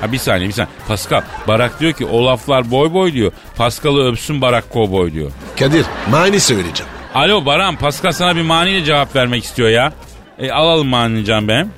[0.01, 0.75] Ha bir saniye bir saniye.
[0.87, 3.31] Pascal Barak diyor ki o laflar boy boy diyor.
[3.55, 5.31] Pascal'ı öpsün Barak kovboy diyor.
[5.59, 6.91] Kadir mani söyleyeceğim.
[7.15, 9.93] Alo Baran Pascal sana bir maniyle cevap vermek istiyor ya.
[10.39, 11.71] E, alalım manini can benim.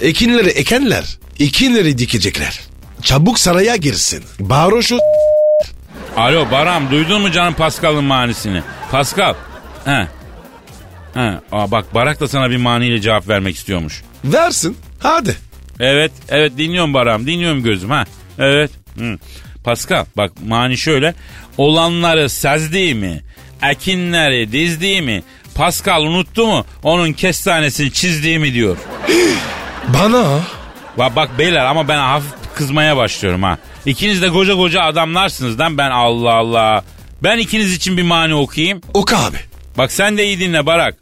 [0.00, 1.04] Ekinleri ekenler.
[1.40, 2.60] Ekinleri dikecekler.
[3.02, 4.24] Çabuk saraya girsin.
[4.40, 4.98] Barış'u
[6.16, 8.62] Alo Baran duydun mu canım Pascal'ın manisini?
[8.90, 9.34] Pascal.
[9.84, 10.08] He.
[11.14, 11.32] He.
[11.52, 14.02] Aa, bak Barak da sana bir maniyle cevap vermek istiyormuş.
[14.24, 14.76] versin.
[14.98, 15.36] Hadi.
[15.80, 18.04] Evet evet dinliyorum Baran dinliyorum gözüm ha.
[18.38, 18.70] Evet.
[18.98, 19.18] Hı.
[19.64, 21.14] Pascal bak mani şöyle.
[21.58, 23.20] Olanları sezdiğimi,
[23.70, 25.22] ekinleri dizdiğimi,
[25.54, 28.76] Pascal unuttu mu onun kestanesini çizdiğimi diyor.
[29.94, 30.40] Bana
[30.98, 33.58] Bak, bak beyler ama ben hafif kızmaya başlıyorum ha.
[33.86, 36.84] İkiniz de koca koca adamlarsınız lan ben Allah Allah.
[37.22, 38.80] Ben ikiniz için bir mani okuyayım.
[38.94, 39.36] oku abi.
[39.78, 40.94] Bak sen de iyi dinle Barak.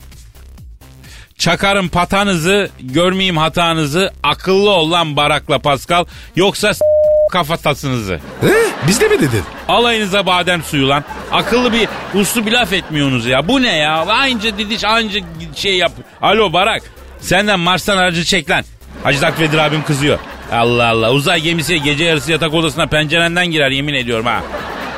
[1.38, 4.12] Çakarım patanızı, görmeyeyim hatanızı.
[4.22, 6.04] Akıllı ol lan Barak'la Pascal.
[6.36, 6.84] Yoksa s-
[7.32, 8.14] kafatasınızı.
[8.40, 8.86] He?
[8.88, 9.42] Bizde mi dedin?
[9.68, 11.04] Alayınıza badem suyu lan.
[11.32, 11.88] Akıllı bir
[12.20, 13.48] uslu bir laf etmiyorsunuz ya.
[13.48, 13.94] Bu ne ya?
[13.96, 15.20] Anca didiş anca
[15.54, 15.92] şey yap.
[16.22, 16.82] Alo Barak.
[17.20, 18.64] Senden Mars'tan aracı çek lan.
[19.02, 20.18] Hacı Zak Vedir abim kızıyor.
[20.52, 21.12] Allah Allah.
[21.12, 24.42] Uzay gemisi gece yarısı yatak odasına pencerenden girer yemin ediyorum ha.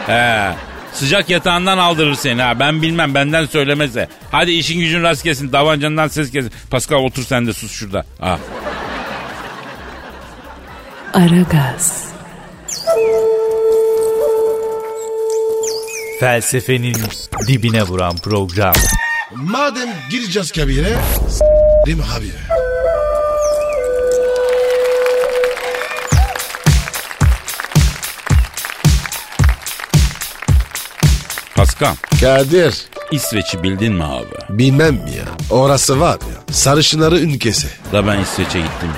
[0.07, 0.55] He.
[0.93, 2.61] Sıcak yatağından aldırır seni ha.
[2.61, 4.09] Ben bilmem benden söylemese.
[4.31, 5.53] Hadi işin gücün rast kesin.
[5.53, 6.53] Davancandan ses kesin.
[6.71, 8.05] Pascal otur sen de sus şurada.
[8.21, 8.39] Ha.
[11.15, 12.09] Aragaz,
[16.21, 16.97] Felsefenin
[17.49, 18.75] dibine vuran program.
[19.35, 20.97] Madem gireceğiz kabire
[21.29, 22.58] s**rim abi.
[31.79, 31.95] Pascal.
[32.21, 32.75] Kadir
[33.11, 34.27] İsveç'i bildin mi abi?
[34.59, 35.25] bilmem mi ya.
[35.51, 36.55] Orası var ya.
[36.55, 37.69] Sarışınları ülkesi.
[37.93, 38.91] Da ben İsveç'e gittim.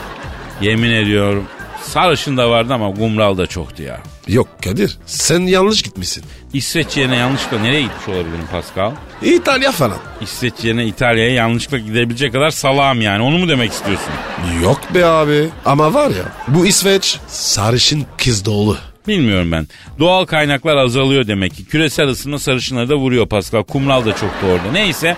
[0.60, 1.44] Yemin ediyorum
[1.82, 4.00] sarışın da vardı ama kumral da çoktu ya.
[4.28, 6.24] Yok Kadir sen yanlış gitmişsin.
[6.52, 8.92] İsveç yerine yanlışlıkla nereye gitmiş olabilirim Pascal?
[9.22, 9.98] İtalya falan.
[10.20, 14.12] İsveç yerine İtalya'ya yanlışlıkla gidebilecek kadar salağım yani onu mu demek istiyorsun?
[14.62, 15.48] Yok be abi.
[15.64, 18.76] Ama var ya bu İsveç sarışın kız dolu.
[19.08, 19.66] Bilmiyorum ben.
[19.98, 21.64] Doğal kaynaklar azalıyor demek ki.
[21.64, 23.62] Küresel ısınma sarışınları da vuruyor Pascal.
[23.62, 24.72] Kumral da çoktu orada.
[24.72, 25.16] Neyse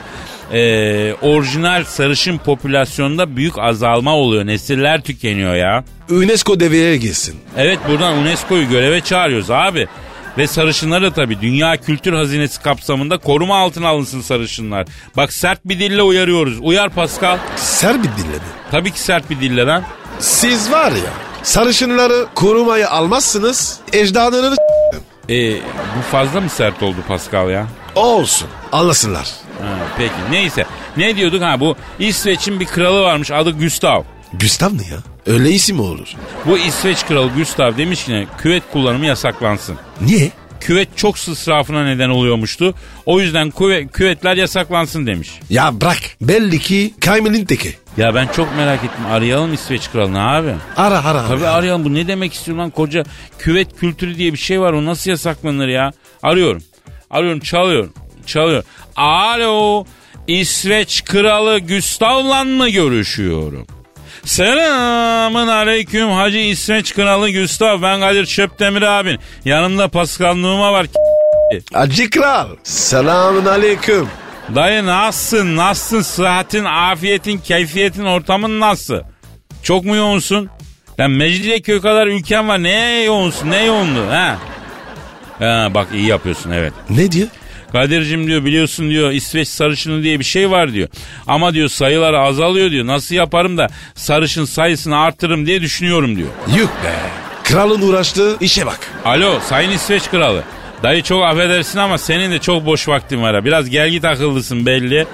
[0.52, 4.46] ee, orijinal sarışın popülasyonda büyük azalma oluyor.
[4.46, 5.84] Nesiller tükeniyor ya.
[6.10, 7.40] UNESCO devreye girsin.
[7.56, 9.86] Evet buradan UNESCO'yu göreve çağırıyoruz abi.
[10.38, 14.86] Ve sarışınlar da tabii dünya kültür hazinesi kapsamında koruma altına alınsın sarışınlar.
[15.16, 16.58] Bak sert bir dille uyarıyoruz.
[16.60, 17.38] Uyar Pascal.
[17.56, 18.44] Ser bir dinledi.
[18.70, 19.82] Tabii ki sert bir dille lan.
[20.18, 24.56] Siz var ya sarışınları korumaya almazsınız ecdadını
[25.30, 25.54] Ee,
[25.98, 27.66] bu fazla mı sert oldu Pascal ya?
[27.94, 28.48] olsun.
[28.72, 29.26] Anlasınlar.
[29.60, 29.66] Ha,
[29.98, 30.64] peki neyse.
[30.96, 34.02] Ne diyorduk ha bu İsveç'in bir kralı varmış adı Gustav.
[34.40, 34.98] Gustav ne ya?
[35.26, 36.08] Öyle isim mi olur?
[36.46, 39.76] Bu İsveç kralı Gustav demiş ki ne, küvet kullanımı yasaklansın.
[40.00, 40.30] Niye?
[40.62, 42.74] Küvet çok israfına neden oluyormuştu.
[43.06, 45.30] O yüzden küve, küvetler yasaklansın demiş.
[45.50, 45.98] Ya bırak.
[46.20, 47.74] Belli ki Kaymel'in teki.
[47.96, 49.06] Ya ben çok merak ettim.
[49.10, 50.54] Arayalım İsveç kralını abi.
[50.76, 51.26] Ara ara.
[51.28, 51.52] Tabii ara.
[51.52, 51.84] arayalım.
[51.84, 53.04] Bu ne demek istiyor lan koca
[53.38, 54.72] küvet kültürü diye bir şey var.
[54.72, 55.92] O nasıl yasaklanır ya?
[56.22, 56.62] Arıyorum.
[57.10, 57.92] Arıyorum çalıyorum.
[58.26, 58.64] Çalıyor.
[58.96, 59.84] Alo.
[60.26, 63.66] İsveç kralı Gustav'la mı görüşüyorum?
[64.24, 67.82] Selamın aleyküm Hacı İsveç kralı Gustav.
[67.82, 69.18] Ben Kadir Çöptemir abin.
[69.44, 70.86] Yanımda Pascal Numa var.
[71.74, 72.48] Acı kral.
[72.62, 74.08] Selamun aleyküm.
[74.54, 75.56] Dayı nasılsın?
[75.56, 76.02] Nasılsın?
[76.02, 79.00] Sıhhatin, afiyetin, keyfiyetin, ortamın nasıl?
[79.62, 80.48] Çok mu yoğunsun?
[81.00, 82.62] Lan Mecidiyeköy kadar ülken var.
[82.62, 83.50] Neye yoğunsun?
[83.50, 84.10] Ne yoğunluğu?
[84.10, 84.38] Ha?
[85.38, 86.72] Ha bak iyi yapıyorsun evet.
[86.90, 87.28] Ne diyor?
[87.72, 90.88] Kadir'cim diyor biliyorsun diyor İsveç sarışını diye bir şey var diyor.
[91.26, 92.86] Ama diyor sayıları azalıyor diyor.
[92.86, 96.28] Nasıl yaparım da sarışın sayısını artırırım diye düşünüyorum diyor.
[96.58, 96.92] Yok be.
[97.44, 98.78] Kralın uğraştığı işe bak.
[99.04, 100.42] Alo Sayın İsveç Kralı.
[100.82, 103.44] Dayı çok affedersin ama senin de çok boş vaktin var ha.
[103.44, 105.06] Biraz gelgit akıllısın belli.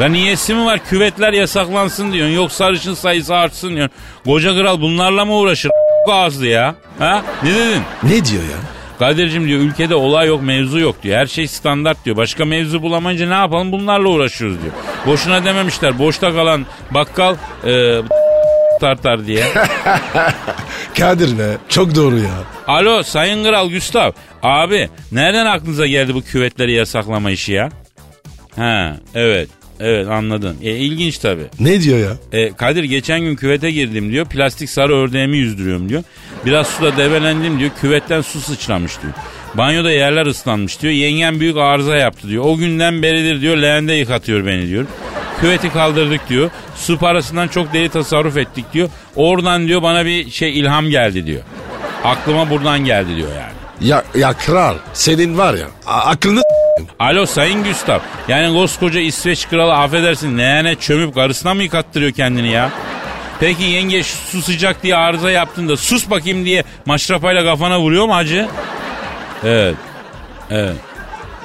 [0.00, 2.34] Ve niyesi mi var küvetler yasaklansın diyorsun.
[2.34, 3.96] Yok sarışın sayısı artsın diyorsun.
[4.24, 5.70] Koca kral bunlarla mı uğraşır?
[6.08, 6.74] ağızlı ya.
[6.98, 7.22] Ha?
[7.42, 7.82] Ne dedin?
[8.02, 8.58] Ne diyor ya?
[9.02, 11.18] Kadir'cim diyor ülkede olay yok mevzu yok diyor.
[11.18, 12.16] Her şey standart diyor.
[12.16, 14.72] Başka mevzu bulamayınca ne yapalım bunlarla uğraşıyoruz diyor.
[15.06, 15.98] Boşuna dememişler.
[15.98, 17.36] Boşta kalan bakkal
[17.66, 18.00] e,
[18.80, 19.44] tartar diye.
[20.98, 21.56] Kadir be.
[21.68, 22.34] Çok doğru ya.
[22.66, 24.12] Alo Sayın Kral Gustav.
[24.42, 27.68] Abi nereden aklınıza geldi bu küvetleri yasaklama işi ya?
[28.56, 29.48] Ha evet.
[29.82, 30.56] Evet anladım.
[30.62, 31.44] E, ilginç tabii.
[31.60, 32.40] Ne diyor ya?
[32.40, 34.26] E, Kadir geçen gün küvete girdim diyor.
[34.26, 36.02] Plastik sarı ördeğimi yüzdürüyorum diyor.
[36.46, 37.70] Biraz suda debelendim diyor.
[37.80, 39.12] Küvetten su sıçramış diyor.
[39.54, 40.92] Banyoda yerler ıslanmış diyor.
[40.92, 42.44] Yengem büyük arıza yaptı diyor.
[42.46, 44.86] O günden beridir diyor leğende yıkatıyor beni diyor.
[45.40, 46.50] Küveti kaldırdık diyor.
[46.76, 48.88] Su parasından çok deli tasarruf ettik diyor.
[49.16, 51.42] Oradan diyor bana bir şey ilham geldi diyor.
[52.04, 53.52] Aklıma buradan geldi diyor yani.
[53.90, 56.00] Ya, ya kral senin var ya a-
[56.98, 57.98] Alo Sayın Gustav.
[58.28, 62.70] Yani koskoca İsveç kralı affedersin ne çömüp karısına mı yıkattırıyor kendini ya?
[63.40, 68.48] Peki yenge su sıcak diye arıza yaptığında sus bakayım diye maşrapayla kafana vuruyor mu hacı?
[69.44, 69.74] Evet.
[70.50, 70.76] Evet.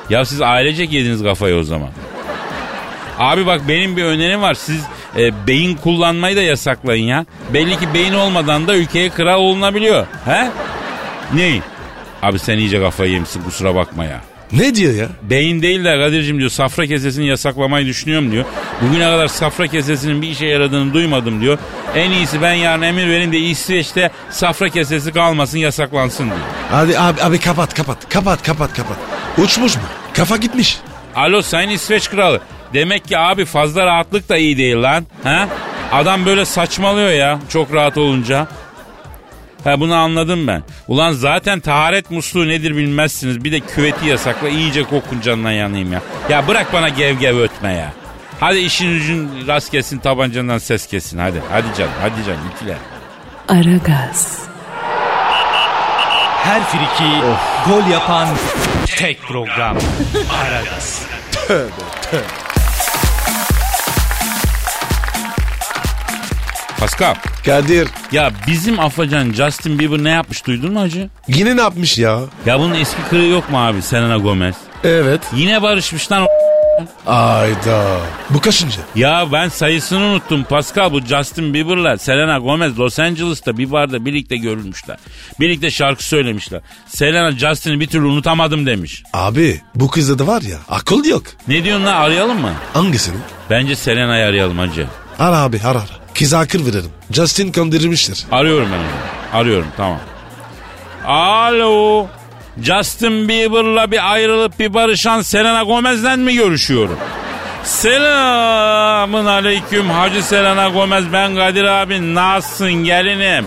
[0.10, 1.90] Ya siz ailecek yediniz kafayı o zaman.
[3.20, 4.54] Abi bak benim bir önerim var.
[4.54, 4.84] Siz
[5.18, 7.26] e, beyin kullanmayı da yasaklayın ya.
[7.54, 10.08] Belli ki beyin olmadan da ülkeye kral olunabiliyor.
[10.26, 10.50] He?
[11.34, 11.60] Ne?
[12.22, 14.22] Abi sen iyice kafayı yemişsin kusura bakma ya.
[14.52, 15.08] Ne diyor ya?
[15.22, 18.46] Beyin değil de Kadir'cim diyor safra kesesini yasaklamayı düşünüyorum diyor.
[18.82, 21.58] Bugüne kadar safra kesesinin bir işe yaradığını duymadım diyor.
[21.96, 26.38] En iyisi ben yarın emir vereyim de İsveç'te safra kesesi kalmasın yasaklansın diyor.
[26.72, 28.98] Hadi abi, abi kapat kapat kapat kapat kapat.
[29.38, 29.82] Uçmuş mu?
[30.14, 30.78] Kafa gitmiş.
[31.16, 32.42] Alo Sayın İsveç Kralı.
[32.74, 35.06] Demek ki abi fazla rahatlık da iyi değil lan.
[35.24, 35.48] Ha?
[35.92, 38.48] Adam böyle saçmalıyor ya çok rahat olunca.
[39.64, 40.64] Ha bunu anladım ben.
[40.88, 43.44] Ulan zaten taharet musluğu nedir bilmezsiniz.
[43.44, 46.02] Bir de küveti yasakla iyice kokun canına yanayım ya.
[46.30, 47.94] Ya bırak bana gev gev ötme ya.
[48.40, 51.42] Hadi işin ucun rast kesin tabancandan ses kesin hadi.
[51.52, 52.78] Hadi canım hadi canım ikiler.
[53.50, 54.40] Aragaz,
[56.44, 57.22] Her friki
[57.70, 58.28] gol yapan
[58.98, 59.78] tek program.
[60.44, 61.06] Aragaz.
[66.80, 71.10] Pascal Kadir ya bizim afacan Justin Bieber ne yapmış duydun mu hacı?
[71.28, 72.20] yine ne yapmış ya?
[72.46, 74.56] Ya bunun eski kırığı yok mu abi Selena Gomez?
[74.84, 75.22] Evet.
[75.36, 76.28] Yine barışmışlar o-
[77.12, 77.98] Ayda.
[78.30, 78.80] Bu kaçıncı?
[78.96, 84.38] Ya ben sayısını unuttum Pascal bu Justin Bieber'la Selena Gomez Los Angeles'ta bir barda birlikte
[84.38, 84.98] görülmüşler.
[85.40, 86.62] Birlikte şarkı söylemişler.
[86.88, 89.04] Selena Justin'i bir türlü unutamadım demiş.
[89.14, 91.24] Abi bu kızda da var ya akıl yok.
[91.48, 92.52] Ne diyorsun lan arayalım mı?
[92.74, 93.16] Hangisini?
[93.50, 94.88] Bence Selena'yı arayalım hacı.
[95.20, 96.07] Ara abi ara ara.
[96.20, 96.92] Kıza akıl verelim.
[97.12, 98.26] Justin kandırmıştır.
[98.32, 99.42] Arıyorum ben onu.
[99.42, 100.00] Arıyorum tamam.
[101.06, 102.08] Alo.
[102.62, 106.98] Justin Bieber'la bir ayrılıp bir barışan Selena Gomez'le mi görüşüyorum?
[107.64, 113.46] Selamın aleyküm Hacı Selena Gomez ben Kadir abi nasılsın gelinim?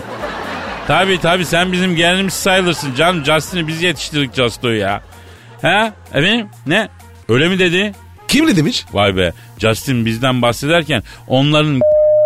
[0.87, 5.01] Tabi tabi sen bizim gelinimiz sayılırsın canım Justin'i biz yetiştirdik Justo'yu ya.
[5.61, 6.89] He efendim ne
[7.29, 7.93] öyle mi dedi?
[8.27, 8.85] Kim ne demiş?
[8.93, 11.81] Vay be Justin bizden bahsederken onların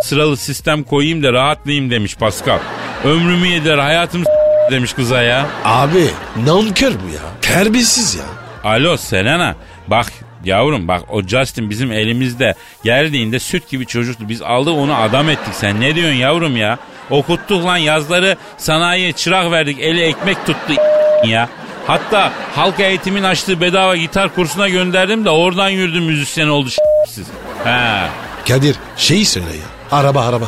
[0.05, 2.59] sıralı sistem koyayım da rahatlayayım demiş Pascal.
[3.03, 4.25] Ömrümü yediler hayatımı
[4.71, 5.45] demiş kıza ya.
[5.65, 6.07] Abi
[6.45, 7.21] nankör bu ya.
[7.41, 8.23] Terbiyesiz ya.
[8.63, 9.55] Alo Selena
[9.87, 10.11] bak
[10.43, 14.29] yavrum bak o Justin bizim elimizde geldiğinde süt gibi çocuktu.
[14.29, 16.77] Biz aldık onu adam ettik sen ne diyorsun yavrum ya?
[17.09, 20.73] Okuttuk lan yazları sanayiye çırak verdik eli ekmek tuttu
[21.27, 21.49] ya.
[21.87, 26.69] Hatta halk eğitimin açtığı bedava gitar kursuna gönderdim de oradan yürüdü müzisyen oldu
[27.09, 27.27] siz.
[27.63, 28.09] Ha.
[28.47, 29.74] Kadir şeyi söyle ya.
[29.91, 30.45] Araba araba.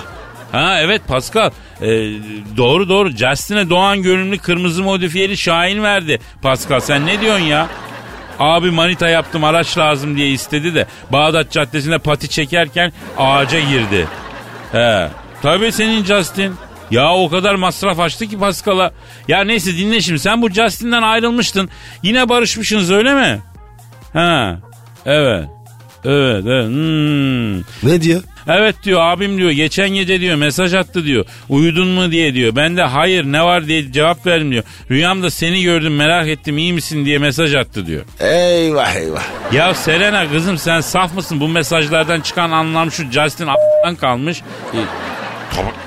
[0.51, 1.49] Ha evet Pascal.
[1.81, 1.87] Ee,
[2.57, 3.09] doğru doğru.
[3.09, 6.19] Justin'e Doğan görünümlü kırmızı modifiyeli Şahin verdi.
[6.41, 7.67] Pascal sen ne diyorsun ya?
[8.39, 14.07] Abi manita yaptım araç lazım diye istedi de Bağdat Caddesi'nde pati çekerken ağaca girdi.
[14.71, 15.09] He.
[15.41, 16.55] Tabii senin Justin.
[16.91, 18.91] Ya o kadar masraf açtı ki Pascal'a.
[19.27, 21.69] Ya neyse dinle şimdi sen bu Justin'den ayrılmıştın.
[22.03, 23.39] Yine barışmışsınız öyle mi?
[24.13, 24.57] Ha.
[25.05, 25.45] Evet.
[26.05, 26.43] Evet.
[26.47, 26.65] evet.
[26.67, 27.57] Hmm.
[27.59, 28.23] Ne diyor?
[28.47, 31.25] Evet diyor abim diyor geçen gece diyor mesaj attı diyor.
[31.49, 32.55] Uyudun mu diye diyor.
[32.55, 34.63] Ben de hayır ne var diye cevap verdim diyor.
[34.91, 38.01] Rüyamda seni gördüm merak ettim iyi misin diye mesaj attı diyor.
[38.19, 39.23] Eyvah eyvah.
[39.53, 41.39] Ya Selena kızım sen saf mısın?
[41.39, 44.41] Bu mesajlardan çıkan anlam şu Justin a**dan kalmış.
[44.73, 44.77] E,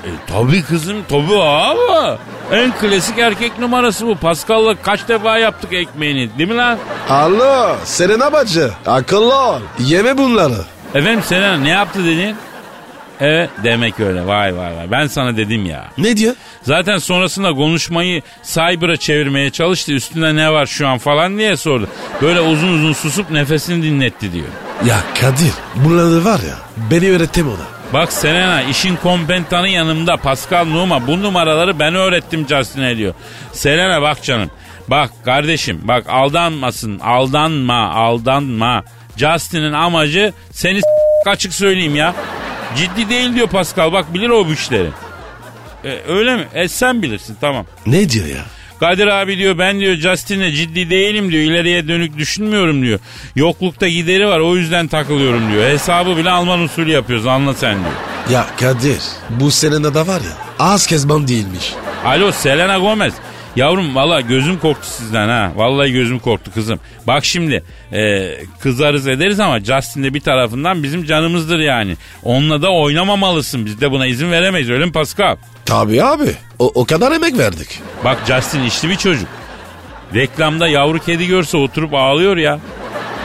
[0.05, 2.17] E, tabii kızım tabii abi.
[2.51, 4.15] En klasik erkek numarası bu.
[4.15, 6.77] Pascal'la kaç defa yaptık ekmeğini değil mi lan?
[7.09, 9.59] Alo Selena bacı akıllı ol.
[9.79, 10.53] Yeme bunları.
[10.95, 12.35] Efendim Selena ne yaptı dedin?
[13.21, 15.87] Evet demek öyle vay vay vay ben sana dedim ya.
[15.97, 16.35] Ne diyor?
[16.63, 21.87] Zaten sonrasında konuşmayı cyber'a çevirmeye çalıştı üstünde ne var şu an falan diye sordu.
[22.21, 24.47] Böyle uzun uzun susup nefesini dinletti diyor.
[24.85, 26.55] Ya Kadir bunları var ya
[26.91, 27.81] beni öğrettim ona.
[27.93, 33.13] Bak Selena işin kompentanı yanımda Pascal Numa bu numaraları ben öğrettim Justin'e diyor.
[33.51, 34.49] Selena bak canım
[34.87, 38.83] bak kardeşim bak aldanmasın aldanma aldanma.
[39.17, 40.79] Justin'in amacı seni
[41.25, 42.15] açık söyleyeyim ya.
[42.77, 44.89] Ciddi değil diyor Pascal bak bilir o bu işleri.
[45.83, 46.47] E, öyle mi?
[46.53, 47.65] E sen bilirsin tamam.
[47.85, 48.41] Ne diyor ya?
[48.79, 51.43] Kadir abi diyor ben diyor Justin'e ciddi değilim diyor.
[51.43, 52.99] ileriye dönük düşünmüyorum diyor.
[53.35, 55.63] Yoklukta gideri var o yüzden takılıyorum diyor.
[55.69, 57.93] Hesabı bile Alman usulü yapıyoruz anla sen diyor.
[58.31, 58.99] Ya Kadir
[59.29, 61.73] bu Selena da var ya az kezban değilmiş.
[62.05, 63.13] Alo Selena Gomez.
[63.55, 65.51] Yavrum valla gözüm korktu sizden ha.
[65.55, 66.79] Vallahi gözüm korktu kızım.
[67.07, 71.95] Bak şimdi e, kızarız ederiz ama Justin de bir tarafından bizim canımızdır yani.
[72.23, 73.65] Onunla da oynamamalısın.
[73.65, 75.35] Biz de buna izin veremeyiz öyle mi Pascal?
[75.65, 77.79] Tabii abi o, o kadar emek verdik.
[78.05, 79.27] Bak Justin işli bir çocuk.
[80.13, 82.59] Reklamda yavru kedi görse oturup ağlıyor ya.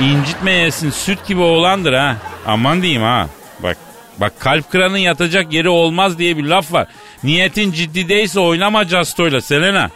[0.00, 2.16] İncitmeyesin süt gibi oğlandır ha.
[2.46, 3.28] Aman diyeyim ha.
[3.62, 3.76] Bak
[4.18, 6.86] bak kalp kıranın yatacak yeri olmaz diye bir laf var.
[7.24, 9.90] Niyetin ciddi değilse oynama Justo'yla Selena.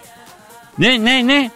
[0.81, 1.51] Ne ne ne?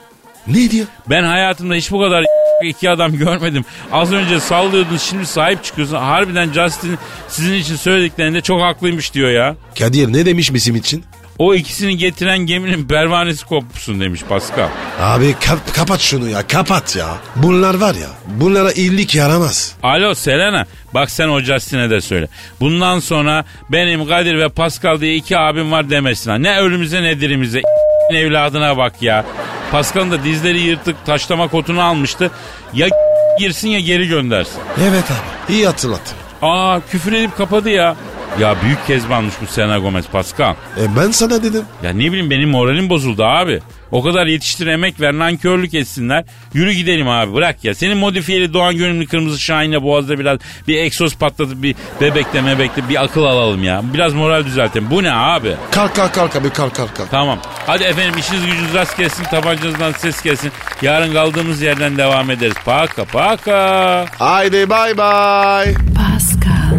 [0.46, 0.86] Ne diyor?
[1.10, 2.24] Ben hayatımda hiç bu kadar
[2.64, 3.64] iki adam görmedim.
[3.92, 5.96] Az önce sallıyordun şimdi sahip çıkıyorsun.
[5.96, 6.98] Harbiden Justin
[7.28, 9.56] sizin için söylediklerinde çok haklıymış diyor ya.
[9.78, 11.04] Kadir ne demiş bizim için?
[11.38, 14.68] O ikisini getiren geminin pervanesi kopsun demiş Pascal.
[15.00, 17.06] Abi kap- kapat şunu ya kapat ya.
[17.36, 19.74] Bunlar var ya bunlara iyilik yaramaz.
[19.82, 22.28] Alo Selena bak sen o Justin'e de söyle.
[22.60, 26.36] Bundan sonra benim Kadir ve Pascal diye iki abim var demesin ha.
[26.38, 27.62] Ne ölümüze ne dirimize
[28.10, 29.24] evladına bak ya.
[29.72, 32.30] Pascal'ın da dizleri yırtık taşlama kotunu almıştı.
[32.74, 32.88] Ya
[33.38, 34.60] girsin ya geri göndersin.
[34.88, 36.16] Evet abi iyi hatırlattın.
[36.42, 37.96] Aa küfür edip kapadı ya.
[38.40, 40.54] Ya büyük kezbanmış bu Selena Gomez Pascal.
[40.80, 41.64] E ben sana dedim.
[41.82, 43.60] Ya ne bileyim benim moralim bozuldu abi.
[43.94, 46.24] O kadar yetiştir emek ver nankörlük etsinler.
[46.54, 47.74] Yürü gidelim abi bırak ya.
[47.74, 50.38] Senin modifiyeli Doğan Gönüllü Kırmızı Şahin'le Boğaz'da biraz
[50.68, 53.82] bir egzoz patladı bir bebekle mebekle bir akıl alalım ya.
[53.94, 54.90] Biraz moral düzeltelim.
[54.90, 55.54] Bu ne abi?
[55.70, 57.10] Kalk kalk kalk abi kalk kalk kalk.
[57.10, 57.38] Tamam.
[57.66, 60.52] Hadi efendim işiniz gücünüz rast gelsin tabancanızdan ses gelsin.
[60.82, 62.56] Yarın kaldığımız yerden devam ederiz.
[62.64, 64.06] Paka paka.
[64.18, 65.74] Haydi bay bay.
[65.74, 66.78] Pascal,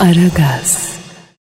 [0.00, 0.93] Aragaz.